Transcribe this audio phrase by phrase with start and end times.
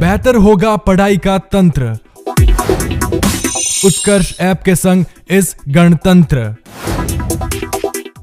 [0.00, 1.84] बेहतर होगा पढ़ाई का तंत्र।
[3.84, 6.54] उत्कर्ष ऐप के संग इस गणतंत्र।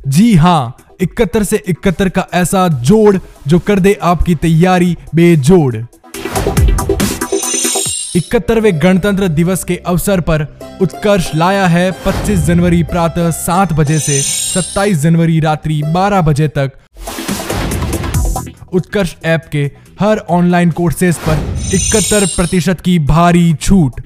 [0.08, 3.18] जी हाँ इकहत्तर से इकहत्तर का ऐसा जोड़
[3.48, 5.76] जो कर दे आपकी तैयारी बेजोड़।
[8.16, 10.48] इकहत्तरवे गणतंत्र दिवस के अवसर पर
[10.82, 16.72] उत्कर्ष लाया है 25 जनवरी प्रातः 7 बजे से 27 जनवरी रात्रि 12 बजे तक।
[18.74, 21.38] उत्कर्ष ऐप के हर ऑनलाइन कोर्सेज पर
[21.76, 24.02] इकहत्तर प्रतिशत की भारी छूट।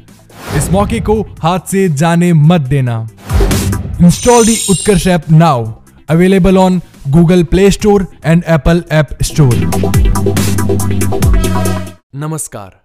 [0.56, 2.96] इस मौके को हाथ से जाने मत देना।
[4.02, 5.74] Install the Utkarsh app now
[6.10, 9.56] available on Google play store and Apple app store
[12.16, 12.80] नमस्कार।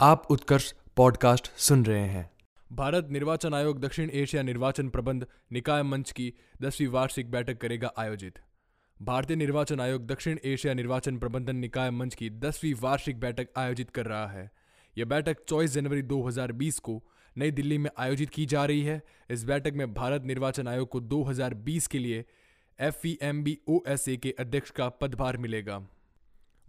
[0.00, 2.30] आप उत्कर्ष पॉडकास्ट सुन रहे हैं।
[2.72, 8.38] भारत निर्वाचन आयोग दक्षिण एशिया निर्वाचन प्रबंध निकाय मंच की दसवीं वार्षिक बैठक करेगा आयोजित।
[9.04, 14.06] भारतीय निर्वाचन आयोग दक्षिण एशिया निर्वाचन प्रबंधन निकाय मंच की दसवीं वार्षिक बैठक आयोजित कर
[14.06, 14.50] रहा है।
[14.98, 17.04] यह बैठक 24 जनवरी 2020 को
[17.38, 21.00] नई दिल्ली में आयोजित की जा रही है। इस बैठक में भारत निर्वाचन आयोग को
[21.00, 22.24] 2020 के लिए
[22.80, 25.78] एफ़ ई के अध्यक्ष का पदभार मिलेगा।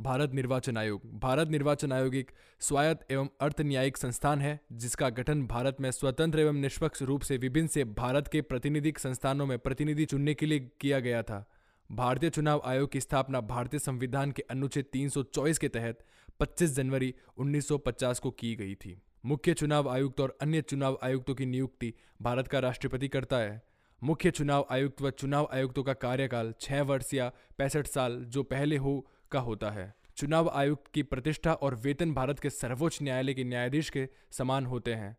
[0.01, 5.47] भारत निर्वाचन आयोग। भारत निर्वाचन आयोग एक स्वायत्त एवं अर्थ न्यायिक संस्थान है, जिसका गठन
[5.47, 10.05] भारत में स्वतंत्र एवं निष्पक्ष रूप से विभिन्न से भारत के प्रतिनिधिक संस्थानों में प्रतिनिधि
[10.05, 11.51] चुनने के लिए किया गया था।
[11.91, 16.05] भारतीय चुनाव आयोग की स्थापना भारतीय संविधान के अनुच्छेद 324 के तहत
[16.39, 21.45] 25 जनवरी 1950 को की गई थी। मुख्य चुनाव आयुक्त और अन्य चुनाव आयुक्तों की
[21.45, 23.63] नियुक्ति भारत का राष्ट्रपति करता है।
[24.03, 28.77] मुख्य चुनाव आयुक्त व चुनाव आयुक्तों का कार्यकाल छह वर्ष या पैंसठ साल, जो पहले
[28.77, 33.43] हो, का होता है। चुनाव आयुक्त की प्रतिष्ठा और वेतन भारत के सर्वोच्च न्यायालय के
[33.43, 35.17] न्यायाधीश के समान होते हैं।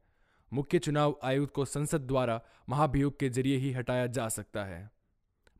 [0.53, 4.96] मुख्य चुनाव आयुक्त को संसद द्वारा महाभियोग के ज़रिए ही हटाया जा सकता है।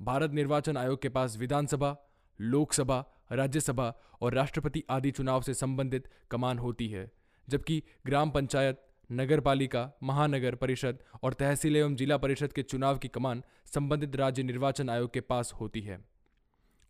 [0.03, 1.97] भारत निर्वाचन आयोग के पास विधानसभा,
[2.41, 7.11] लोकसभा, राज्यसभा और राष्ट्रपति आदि चुनाव से संबंधित कमान होती है,
[7.49, 13.09] जबकि ग्राम पंचायत नगर पालिका महानगर परिषद और तहसील एवं जिला परिषद के चुनाव की
[13.09, 13.43] कमान
[13.75, 16.05] संबंधित राज्य निर्वाचन आयोग के पास होती है।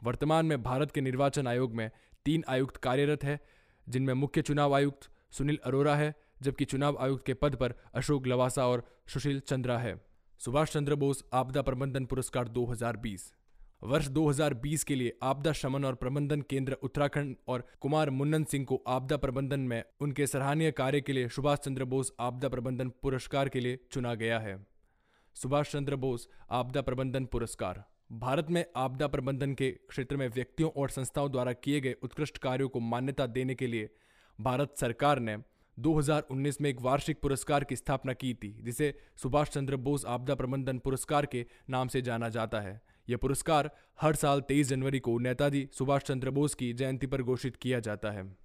[0.05, 1.91] वर्तमान में भारत के निर्वाचन आयोग में
[2.25, 3.41] तीन आयुक्त कार्यरत है,
[3.89, 8.67] जिनमें मुख्य चुनाव आयुक्त सुनील अरोरा है, जबकि चुनाव आयुक्त के पद पर अशोक लवासा
[8.67, 13.23] और सुशील चंद्रा है। सुभाष चंद्र बोस आपदा प्रबंधन पुरस्कार 2020
[13.83, 18.83] वर्ष 2020 के लिए आपदा शमन और प्रबंधन केंद्र उत्तराखंड और कुमार मुन्नन सिंह को
[18.89, 23.61] आपदा प्रबंधन में उनके सराहनीय कार्य के लिए सुभाष चंद्र बोस आपदा प्रबंधन पुरस्कार के
[23.61, 24.67] लिए चुना गया है।
[25.37, 30.91] सुभाष चंद्र बोस आपदा प्रबंधन पुरस्कार। भारत में आपदा प्रबंधन के क्षेत्र में व्यक्तियों और
[30.91, 33.91] संस्थाओं द्वारा किए गए उत्कृष्ट कार्यों को मान्यता देने के लिए
[34.39, 35.37] भारत सरकार ने
[35.79, 40.79] 2019 में एक वार्षिक पुरस्कार की स्थापना की थी, जिसे सुभाष चंद्र बोस आपदा प्रबंधन
[40.79, 43.71] पुरस्कार के नाम से जाना जाता है। यह पुरस्कार
[44.01, 48.11] हर साल 23 जनवरी को नेताजी सुभाष चंद्र बोस की जयंती पर घोषित किया जाता
[48.11, 48.37] है।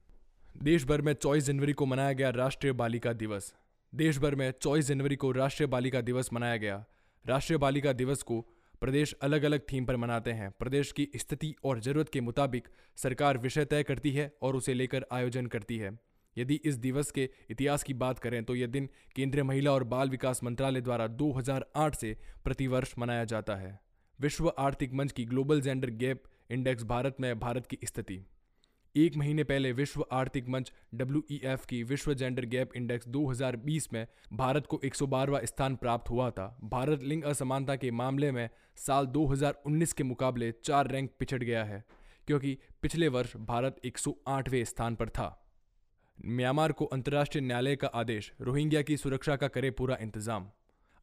[0.58, 3.56] देश भर में 24 जनवरी को मनाया गया राष्ट्रीय बालिका दिवस।
[3.96, 6.86] देश भर में 24 जनवरी को राष्ट्रीय बालिका दिवस मनाया गया।
[7.28, 8.42] राष्ट्रीय बालिका दिवस को
[8.82, 13.38] प्रदेश अलग अलग थीम पर मनाते हैं। प्रदेश की स्थिति और ज़रूरत के मुताबिक सरकार
[13.38, 17.84] विषय तय करती है और उसे लेकर आयोजन करती है। यदि इस दिवस के इतिहास
[17.84, 22.18] की बात करें तो यह दिन केंद्रीय महिला और बाल विकास मंत्रालय द्वारा 2008 से
[22.44, 23.80] प्रतिवर्ष मनाया जाता है।
[24.20, 28.24] विश्व आर्थिक मंच की global gender gap index Bharat में भारत की स्थिति।
[28.96, 34.66] एक महीने पहले विश्व आर्थिक मंच डब्ल्यूईएफ की विश्व जेंडर गैप इंडेक्स 2020 में भारत
[34.68, 40.04] को 112वां स्थान प्राप्त हुआ था। भारत लिंग असमानता के मामले में साल 2019 के
[40.04, 41.84] मुकाबले चार रैंक पिछड़ गया है,
[42.28, 45.38] क्योंकि पिछले वर्ष भारत 108वें स्थान पर था।
[46.26, 50.46] म्यांमार को अंतर्राष्ट्रीय न्यायालय का आदेश, रोहिंग्या की सुरक्षा का करे पूरा इंतज़ाम।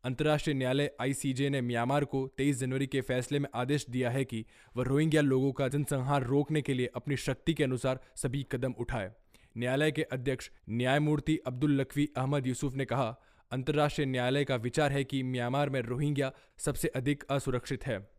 [0.04, 4.44] अंतर्राष्ट्रीय न्यायालय आईसीजे ने म्यांमार को 23 जनवरी के फैसले में आदेश दिया है कि
[4.76, 9.10] वह रोहिंग्या लोगों का जनसंहार रोकने के लिए अपनी शक्ति के अनुसार सभी कदम उठाए।
[9.56, 13.08] न्यायालय के अध्यक्ष न्यायमूर्ति अब्दुल लखवी अहमद यूसुफ ने कहा,
[13.50, 18.17] अंतर्राष्ट्रीय न्यायालय का विचार है कि म्यांमार में रोहिंग्या सबसे अधिक असुरक्षित है।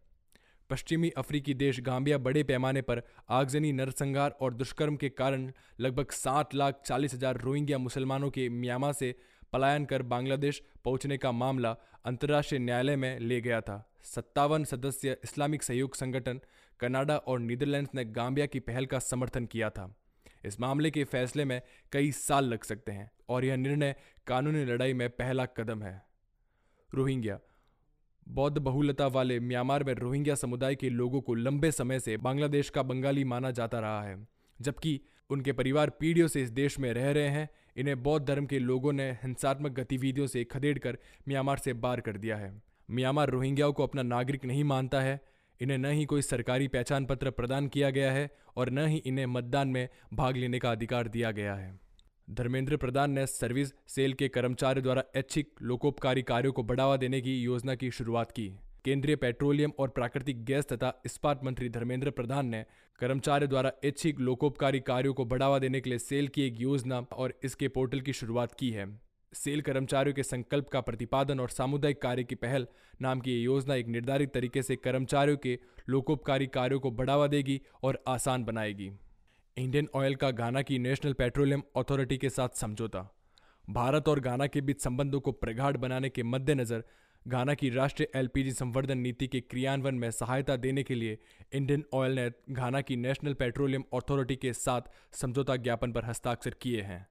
[0.69, 6.53] पश्चिमी अफ्रीकी देश गांबिया बड़े पैमाने पर आगजनी नरसंहार और दुष्कर्म के कारण लगभग सात
[6.55, 9.13] लाख चालीस हज़ार रोहिंग्या मुसलमानों के म्यांमा से
[9.53, 11.75] पलायन कर बांग्लादेश पहुँचने का मामला
[12.05, 16.39] अंतर्राष्ट्रीय न्यायालय में ले गया था। सत्तावन सदस्य इस्लामिक सहयोग संगठन
[16.79, 19.93] कनाडा और नीदरलैंड्स ने गांबिया की पहल का समर्थन किया था।
[20.45, 21.61] इस मामले के फैसले में
[21.91, 23.95] कई साल लग सकते हैं और यह निर्णय
[24.27, 26.01] कानूनी लड़ाई में पहला कदम है।
[26.89, 27.39] रोहिंग्या
[28.29, 32.83] बौद्ध बहुलता वाले म्यांमार में रोहिंग्या समुदाय के लोगों को लंबे समय से बांग्लादेश का
[32.83, 34.17] बंगाली माना जाता रहा है,
[34.59, 34.99] जबकि
[35.29, 38.93] उनके परिवार पीढ़ियों से इस देश में रह रहे हैं। इन्हें बौद्ध धर्म के लोगों
[38.93, 40.97] ने हिंसात्मक गतिविधियों से खदेड़ कर
[41.27, 42.53] म्यांमार से बाहर कर दिया है।
[42.91, 45.19] म्यांमार रोहिंग्याओं को अपना नागरिक नहीं मानता है।
[45.59, 49.25] इन्हें न ही कोई सरकारी पहचान पत्र प्रदान किया गया है और न ही इन्हें
[49.25, 51.79] मतदान में भाग लेने का अधिकार दिया गया है।
[52.29, 57.33] धर्मेंद्र प्रधान ने सर्विस सेल के कर्मचारियों द्वारा ऐच्छिक लोकोपकारी कार्यों को बढ़ावा देने की
[57.41, 58.47] योजना की शुरुआत की।
[58.85, 62.63] केंद्रीय पेट्रोलियम और प्राकृतिक गैस तथा इस्पात मंत्री धर्मेंद्र प्रधान ने
[62.99, 67.33] कर्मचारियों द्वारा ऐच्छिक लोकोपकारी कार्यों को बढ़ावा देने के लिए सेल की एक योजना और
[67.43, 68.87] इसके पोर्टल की शुरुआत की है।
[69.33, 72.67] सेल कर्मचारियों के संकल्प का प्रतिपादन और सामुदायिक कार्य की पहल
[73.01, 75.59] नाम की ये योजना एक निर्धारित तरीके से कर्मचारियों के
[75.89, 78.91] लोकोपकारी कार्यों को बढ़ावा देगी और आसान बनाएगी।
[79.59, 82.99] इंडियन ऑयल का गाना की नेशनल पेट्रोलियम अथॉरिटी के साथ समझौता।
[83.69, 86.83] भारत और गाना के बीच संबंधों को प्रगाढ़ बनाने के मद्देनजर
[87.27, 91.17] गाना की राष्ट्रीय एलपीजी संवर्धन नीति के क्रियान्वयन में सहायता देने के लिए
[91.53, 94.81] इंडियन ऑयल ने घाना की नेशनल पेट्रोलियम अथॉरिटी के साथ
[95.13, 97.07] समझौता ज्ञापन पर हस्ताक्षर किए हैं।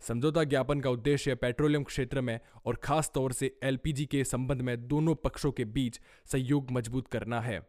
[0.00, 4.88] समझौता ज्ञापन का उद्देश्य पेट्रोलियम क्षेत्र में और खास तौर से एलपीजी के संबंध में
[4.88, 6.00] दोनों पक्षों के बीच
[6.32, 7.60] सहयोग मज़बूत करना है।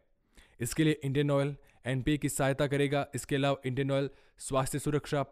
[0.60, 1.54] इसके लिए इंडियन ऑयल
[1.86, 5.22] एनपीए की सहायता करेगा। इसके अलावा इंडियन ऑयल स्वास्थ्य सुरक्षा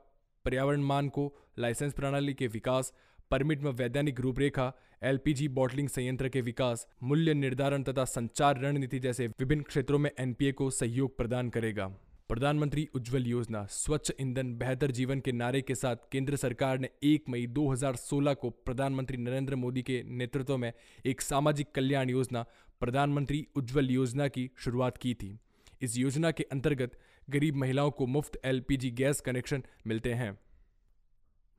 [0.45, 2.93] पर्यावरण मान को लाइसेंस प्रणाली के विकास
[3.31, 9.27] परमिट में वैज्ञानिक रूपरेखा एलपीजी बॉटलिंग संयंत्र के विकास, मूल्य निर्धारण तथा संचार रणनीति जैसे
[9.27, 11.87] विभिन्न क्षेत्रों में एनपीए को सहयोग प्रदान करेगा।
[12.29, 17.29] प्रधानमंत्री उज्जवल योजना, स्वच्छ ईंधन, बेहतर जीवन के नारे के साथ केंद्र सरकार ने 1
[17.29, 20.73] मई 2016 को प्रधानमंत्री नरेंद्र मोदी के नेतृत्व में
[21.07, 22.45] एक सामाजिक कल्याण योजना,
[22.81, 25.39] प्रधानमंत्री उज्जवल योजना की शुरुआत की थी।
[25.81, 26.99] इस योजना के अंतर्गत
[27.31, 30.39] गरीब महिलाओं को मुफ़्त एलपीजी गैस कनेक्शन मिलते हैं।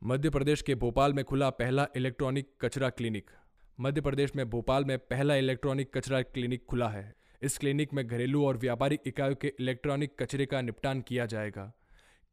[0.04, 3.32] मध्य प्रदेश के भोपाल में खुला पहला इलेक्ट्रॉनिक कचरा क्लिनिक।
[3.80, 8.46] मध्य प्रदेश में भोपाल में पहला इलेक्ट्रॉनिक कचरा क्लिनिक खुला है। इस क्लिनिक में घरेलू
[8.46, 11.74] और व्यापारिक इकाइयों के इलेक्ट्रॉनिक कचरे का निपटान किया जाएगा।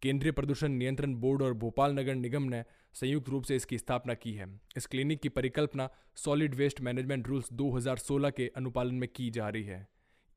[0.02, 2.64] केंद्रीय प्रदूषण नियंत्रण बोर्ड और भोपाल नगर निगम ने
[2.94, 7.52] संयुक्त रूप से इसकी स्थापना की है। इस क्लिनिक की परिकल्पना सॉलिड वेस्ट मैनेजमेंट रूल्स
[7.52, 9.88] 2016 के अनुपालन में की जा रही है।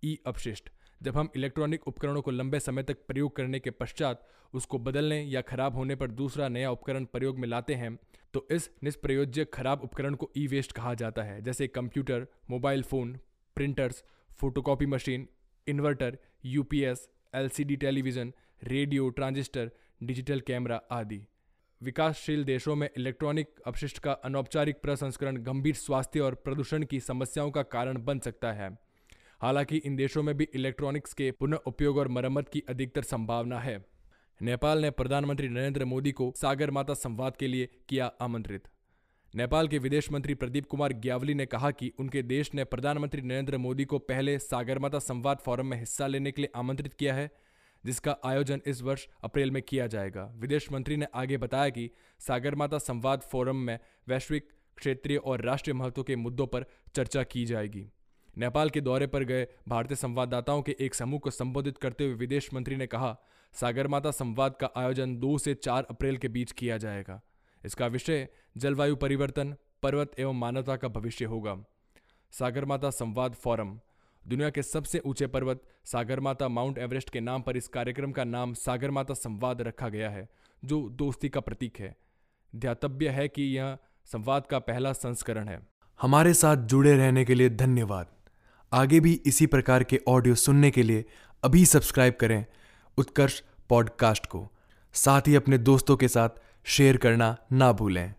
[0.04, 0.70] ई अपशिष्ट
[1.02, 5.42] जब हम इलेक्ट्रॉनिक उपकरणों को लंबे समय तक प्रयोग करने के पश्चात उसको बदलने या
[5.42, 7.98] खराब होने पर दूसरा नया उपकरण प्रयोग में लाते हैं
[8.34, 13.18] तो इस निष्प्रयोज्य खराब उपकरण को ई वेस्ट कहा जाता है। जैसे computer, mobile phone,
[13.56, 14.04] printers,
[14.40, 15.28] photocopy machine,
[15.68, 18.34] inverter UPS LCD television,
[18.64, 19.72] radio, transistor,
[20.04, 21.22] digital camera आदि।
[21.82, 27.64] विकासशील देशों में इलेक्ट्रॉनिक अपशिष्ट का अनौपचारिक प्रसंस्करण गंभीर स्वास्थ्य और प्रदूषण की समस्याओं का
[27.64, 28.70] कारण बन सकता है।
[29.42, 33.86] हालाँकि इन देशों में भी इलेक्ट्रॉनिक्स के पुनः उपयोग और मरम्मत की अधिकतर संभावना है।
[34.42, 38.68] नेपाल ने प्रधानमंत्री नरेंद्र मोदी को सागर माता संवाद के लिए किया आमंत्रित।
[39.36, 43.58] नेपाल के विदेश मंत्री प्रदीप कुमार ग्यावली ने कहा कि उनके देश ने प्रधानमंत्री नरेंद्र
[43.58, 47.32] मोदी को पहले सागरमाता संवाद फोरम में हिस्सा लेने के लिए आमंत्रित किया है,
[47.86, 51.90] जिसका आयोजन इस वर्ष अप्रैल में किया जाएगा। विदेश मंत्री ने आगे बताया कि
[52.20, 56.66] सागरमाता संवाद फोरम में वैश्विक, क्षेत्रीय और राष्ट्रीय महत्व के मुद्दों पर
[56.96, 57.90] चर्चा की जाएगी।
[58.38, 62.54] नेपाल के दौरे पर गए भारतीय संवाददाताओं के एक समूह को संबोधित करते हुए विदेश
[62.54, 63.18] मंत्री ने कहा
[63.54, 67.22] सागरमाता संवाद का आयोजन 2 से 4 अप्रैल के बीच किया जाएगा।
[67.66, 71.64] इसका विषय जलवायु परिवर्तन, पर्वत एवं मानवता का भविष्य होगा।
[72.32, 73.80] सागरमाता संवाद फोरम,
[74.28, 78.54] दुनिया के सबसे ऊँचे पर्वत सागरमाता माउंट एवरेस्ट के नाम पर इस कार्यक्रम का नाम
[78.54, 80.30] सागरमाता संवाद रखा गया है,
[80.66, 81.96] जो दोस्ती का प्रतीक है।
[82.56, 85.68] ध्यातव्य है कि यह संवाद का पहला संस्करण है।
[86.02, 88.08] हमारे साथ जुड़े रहने के लिए धन्यवाद।
[88.74, 91.06] आगे भी इसी प्रकार के ऑडियो सुनने के लिए
[91.44, 92.46] अभी सब्सक्राइब करें
[92.98, 94.52] उत्कर्ष पॉडकास्ट को।
[94.94, 96.30] साथ ही अपने दोस्तों के साथ
[96.64, 98.14] शेयर करना ना भूलें।